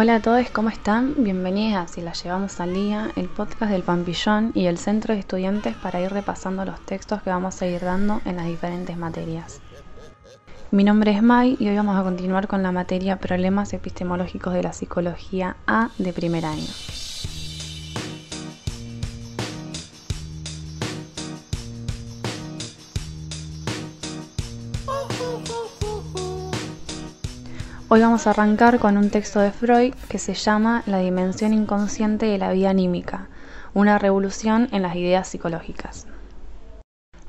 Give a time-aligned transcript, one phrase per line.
[0.00, 1.24] Hola a todos, ¿cómo están?
[1.24, 5.18] Bienvenidos a Si la llevamos al día, el podcast del Pampillón y el Centro de
[5.18, 9.60] Estudiantes para ir repasando los textos que vamos a ir dando en las diferentes materias.
[10.70, 14.62] Mi nombre es Mai y hoy vamos a continuar con la materia Problemas epistemológicos de
[14.62, 16.68] la psicología A de primer año.
[27.90, 32.26] Hoy vamos a arrancar con un texto de Freud que se llama La dimensión inconsciente
[32.26, 33.28] de la vida anímica,
[33.72, 36.06] una revolución en las ideas psicológicas.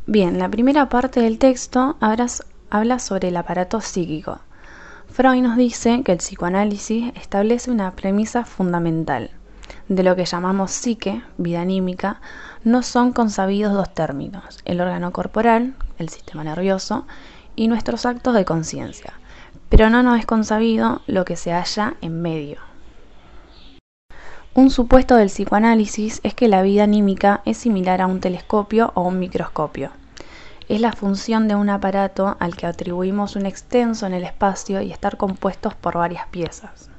[0.05, 4.39] Bien, la primera parte del texto habla sobre el aparato psíquico.
[5.07, 9.31] Freud nos dice que el psicoanálisis establece una premisa fundamental.
[9.87, 12.20] De lo que llamamos psique, vida anímica,
[12.65, 17.07] no son consabidos dos términos, el órgano corporal, el sistema nervioso,
[17.55, 19.18] y nuestros actos de conciencia
[19.69, 22.57] pero no nos es consabido lo que se halla en medio.
[24.55, 29.03] Un supuesto del psicoanálisis es que la vida anímica es similar a un telescopio o
[29.03, 29.91] un microscopio.
[30.67, 34.91] Es la función de un aparato al que atribuimos un extenso en el espacio y
[34.91, 36.89] estar compuestos por varias piezas.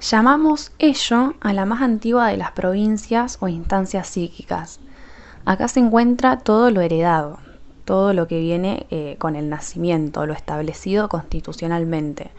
[0.00, 4.78] Llamamos ello a la más antigua de las provincias o instancias psíquicas.
[5.44, 7.38] Acá se encuentra todo lo heredado,
[7.86, 12.32] todo lo que viene eh, con el nacimiento, lo establecido constitucionalmente,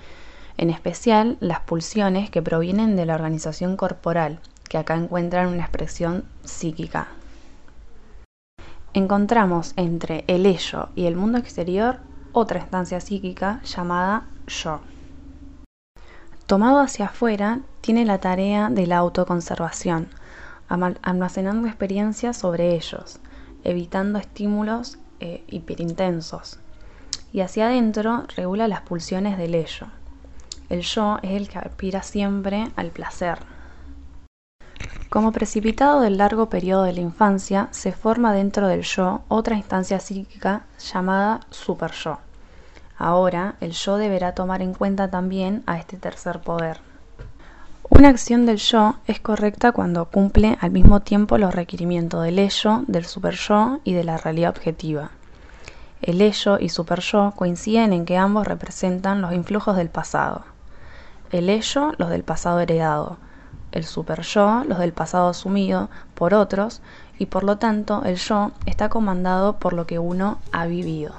[0.58, 4.40] en especial las pulsiones que provienen de la organización corporal,
[4.70, 7.08] que acá encuentran una expresión psíquica.
[8.94, 12.00] Encontramos entre el ello y el mundo exterior
[12.34, 14.82] otra instancia psíquica llamada yo.
[16.46, 20.10] Tomado hacia afuera, tiene la tarea de la autoconservación,
[20.68, 23.20] almacenando experiencias sobre ellos,
[23.64, 26.60] evitando estímulos eh, hiperintensos.
[27.34, 29.88] Y hacia adentro regula las pulsiones del ello.
[30.70, 33.40] El yo es el que aspira siempre al placer.
[35.10, 40.00] Como precipitado del largo periodo de la infancia, se forma dentro del yo otra instancia
[40.00, 42.20] psíquica llamada super yo.
[42.98, 46.87] Ahora, el yo deberá tomar en cuenta también a este tercer poder.
[47.90, 52.84] Una acción del yo es correcta cuando cumple al mismo tiempo los requerimientos del ello,
[52.88, 55.12] del super-yo y de la realidad objetiva.
[56.02, 60.44] El ello y super-yo coinciden en que ambos representan los influjos del pasado.
[61.32, 63.18] El ello, los del pasado heredado.
[63.72, 66.82] El super-yo, los del pasado asumido por otros,
[67.18, 71.14] y por lo tanto el yo está comandado por lo que uno ha vivido.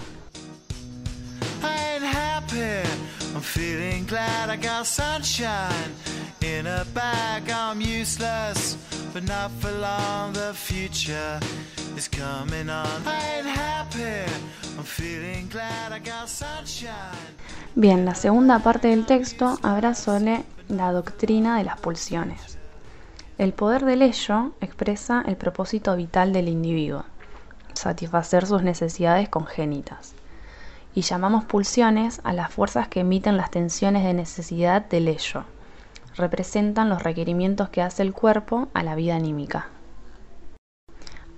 [17.74, 19.58] Bien, la segunda parte del texto
[19.94, 22.58] sobre la doctrina de las pulsiones.
[23.38, 27.06] El poder del ello expresa el propósito vital del individuo,
[27.72, 30.17] satisfacer sus necesidades congénitas.
[30.94, 35.44] Y llamamos pulsiones a las fuerzas que emiten las tensiones de necesidad del ello
[36.18, 39.68] representan los requerimientos que hace el cuerpo a la vida anímica.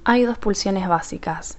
[0.05, 1.59] Hay dos pulsiones básicas,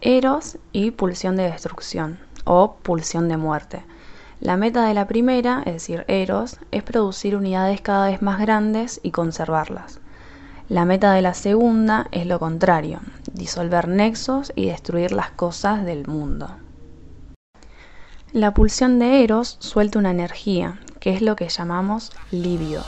[0.00, 3.84] eros y pulsión de destrucción o pulsión de muerte.
[4.40, 9.00] La meta de la primera, es decir, eros, es producir unidades cada vez más grandes
[9.02, 10.00] y conservarlas.
[10.68, 13.00] La meta de la segunda es lo contrario,
[13.32, 16.48] disolver nexos y destruir las cosas del mundo.
[18.34, 22.82] La pulsión de Eros suelta una energía, que es lo que llamamos libido.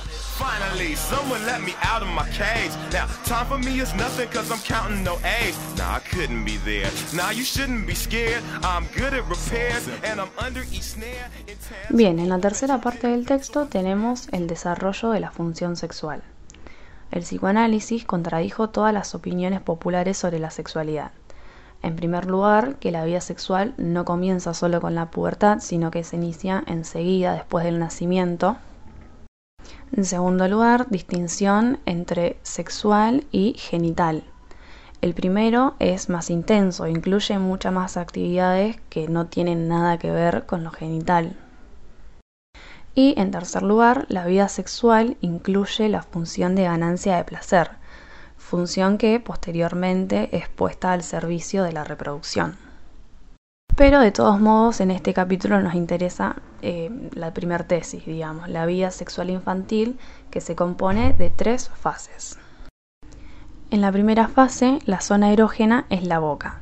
[11.90, 16.24] Bien, en la tercera parte del texto tenemos el desarrollo de la función sexual.
[17.12, 21.12] El psicoanálisis contradijo todas las opiniones populares sobre la sexualidad.
[21.82, 26.04] En primer lugar, que la vida sexual no comienza solo con la pubertad, sino que
[26.04, 28.56] se inicia enseguida después del nacimiento.
[29.92, 34.24] En segundo lugar, distinción entre sexual y genital.
[35.00, 40.46] El primero es más intenso, incluye muchas más actividades que no tienen nada que ver
[40.46, 41.36] con lo genital.
[42.94, 47.70] Y en tercer lugar, la vida sexual incluye la función de ganancia de placer,
[48.46, 52.56] función que posteriormente es puesta al servicio de la reproducción.
[53.74, 58.64] Pero de todos modos, en este capítulo nos interesa eh, la primera tesis, digamos, la
[58.64, 59.98] vida sexual infantil,
[60.30, 62.38] que se compone de tres fases.
[63.72, 66.60] En la primera fase, la zona erógena es la boca.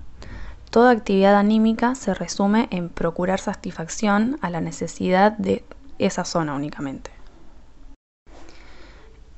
[0.70, 5.64] Toda actividad anímica se resume en procurar satisfacción a la necesidad de
[5.98, 7.10] esa zona únicamente.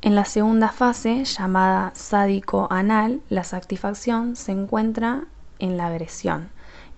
[0.07, 5.25] En la segunda fase, llamada sádico-anal, la satisfacción se encuentra
[5.59, 6.49] en la agresión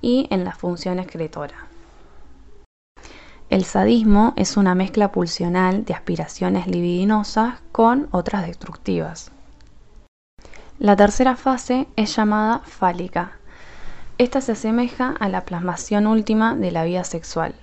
[0.03, 1.55] y en la función excretora.
[3.49, 9.33] El sadismo es una mezcla pulsional de aspiraciones libidinosas con otras destructivas.
[10.79, 13.39] La tercera fase es llamada fálica.
[14.19, 17.55] Esta se asemeja a la plasmación última de la vida sexual.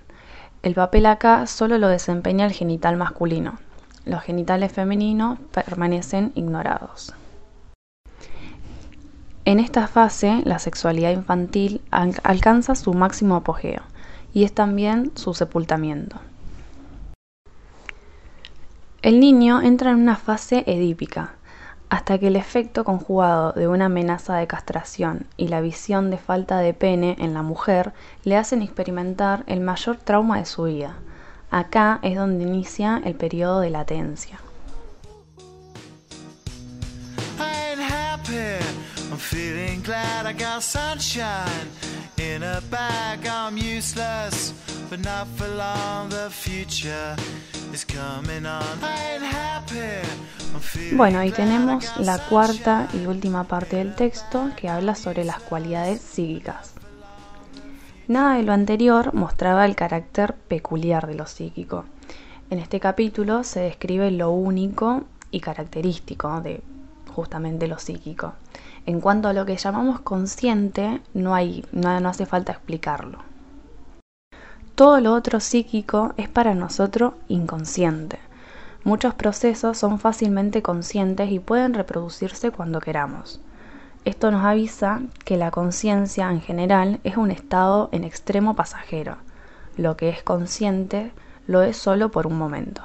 [0.63, 3.59] El papel acá solo lo desempeña el genital masculino.
[4.05, 7.13] Los genitales femeninos permanecen ignorados.
[9.45, 13.81] En esta fase, la sexualidad infantil alcanza su máximo apogeo
[14.33, 16.17] y es también su sepultamiento.
[19.01, 21.35] El niño entra en una fase edípica,
[21.89, 26.57] hasta que el efecto conjugado de una amenaza de castración y la visión de falta
[26.57, 27.93] de pene en la mujer
[28.23, 30.95] le hacen experimentar el mayor trauma de su vida.
[31.55, 34.41] Acá es donde inicia el periodo de latencia.
[50.91, 56.01] Bueno, y tenemos la cuarta y última parte del texto que habla sobre las cualidades
[56.01, 56.73] psíquicas.
[58.07, 61.85] Nada de lo anterior mostraba el carácter peculiar de lo psíquico.
[62.51, 66.61] En este capítulo se describe lo único y característico de
[67.15, 68.33] justamente lo psíquico.
[68.85, 73.17] En cuanto a lo que llamamos consciente, no, hay, no, hace falta explicarlo.
[74.75, 78.19] Todo lo otro psíquico es para nosotros inconsciente.
[78.83, 83.41] Muchos procesos son fácilmente conscientes y pueden reproducirse cuando queramos.
[84.05, 89.17] Esto nos avisa que la conciencia en general es un estado en extremo pasajero.
[89.77, 91.11] Lo que es consciente
[91.47, 92.83] lo es solo por un momento.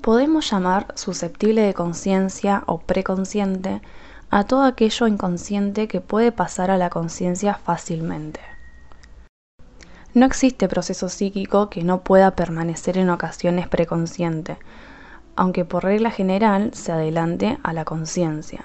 [0.00, 3.82] Podemos llamar susceptible de conciencia o preconsciente
[4.30, 8.40] a todo aquello inconsciente que puede pasar a la conciencia fácilmente.
[10.12, 14.58] No existe proceso psíquico que no pueda permanecer en ocasiones preconsciente,
[15.36, 18.64] aunque por regla general se adelante a la conciencia.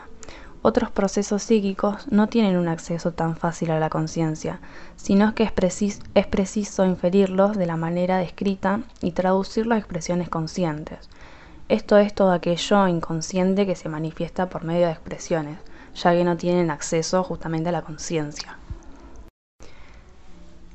[0.63, 4.59] Otros procesos psíquicos no tienen un acceso tan fácil a la conciencia,
[4.95, 5.51] sino que es,
[6.27, 11.09] preciso inferirlos de la manera descrita y traducirlos a expresiones conscientes.
[11.67, 15.57] Esto es todo aquello inconsciente que se manifiesta por medio de expresiones,
[15.95, 18.57] ya que no tienen acceso justamente a la conciencia.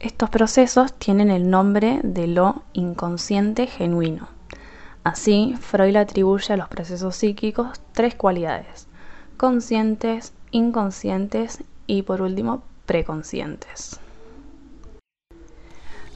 [0.00, 4.28] Estos procesos tienen el nombre de lo inconsciente genuino.
[5.04, 8.88] Así, Freud atribuye a los procesos psíquicos tres cualidades,
[9.36, 14.00] conscientes, inconscientes y por último preconscientes.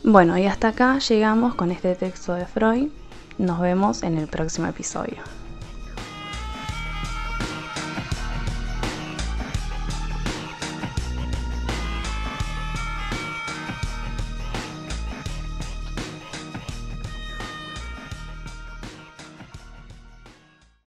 [0.02, 2.88] Bueno, y hasta acá llegamos con este texto de Freud.
[3.38, 5.39] Nos vemos en el próximo episodio.